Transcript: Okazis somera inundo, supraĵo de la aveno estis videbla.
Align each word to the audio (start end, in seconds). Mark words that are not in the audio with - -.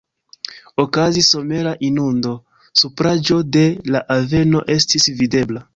Okazis 0.83 1.29
somera 1.35 1.73
inundo, 1.89 2.33
supraĵo 2.83 3.41
de 3.59 3.67
la 3.95 4.07
aveno 4.21 4.69
estis 4.81 5.11
videbla. 5.23 5.67